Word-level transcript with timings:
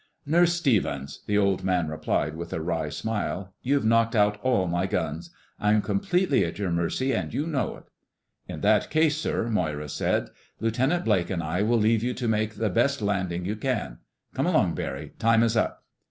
"Nurse 0.25 0.53
Stevens," 0.53 1.19
the 1.27 1.37
Old 1.37 1.63
Man 1.63 1.87
replied 1.87 2.35
with 2.35 2.51
a 2.53 2.59
wry 2.59 2.89
smile, 2.89 3.53
"you've 3.61 3.85
knocked 3.85 4.15
out 4.15 4.39
all 4.41 4.65
my 4.65 4.87
guns. 4.87 5.29
I'm 5.59 5.79
completely 5.83 6.43
at 6.43 6.57
your 6.57 6.71
mercy, 6.71 7.11
and 7.13 7.31
you 7.31 7.45
know 7.45 7.75
it." 7.77 7.83
"In 8.47 8.61
that 8.61 8.89
case, 8.89 9.17
sir," 9.17 9.47
Moira 9.47 9.89
said, 9.89 10.29
"Lieutenant 10.59 11.05
Blake 11.05 11.29
and 11.29 11.43
I 11.43 11.61
will 11.61 11.77
leave 11.77 12.01
you 12.01 12.15
to 12.15 12.27
make 12.27 12.55
the 12.55 12.71
best 12.71 12.99
landing 12.99 13.45
you 13.45 13.55
can.... 13.55 13.99
Come 14.33 14.47
along, 14.47 14.73
Barry! 14.73 15.11
Time 15.19 15.43
is 15.43 15.55
up." 15.55 15.83